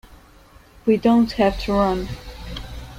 [0.87, 2.09] We don't have to run.